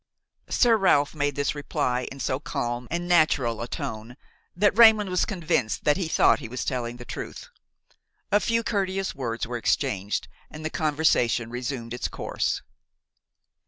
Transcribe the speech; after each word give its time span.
Sir 0.49 0.77
Ralph 0.77 1.13
made 1.13 1.35
this 1.35 1.53
reply 1.53 2.07
in 2.11 2.19
so 2.19 2.39
calm 2.39 2.87
and 2.89 3.07
natural 3.07 3.61
a 3.61 3.67
tone 3.67 4.17
that 4.55 4.75
Raymon 4.75 5.11
was 5.11 5.25
convinced 5.25 5.83
that 5.83 5.95
he 5.95 6.07
thought 6.07 6.39
he 6.39 6.49
was 6.49 6.65
telling 6.65 6.97
the 6.97 7.05
truth. 7.05 7.49
A 8.31 8.39
few 8.39 8.63
courteous 8.63 9.13
words 9.13 9.45
were 9.45 9.57
exchanged 9.57 10.27
and 10.49 10.65
the 10.65 10.71
conversation 10.71 11.51
resumed 11.51 11.93
its 11.93 12.07
course. 12.07 12.63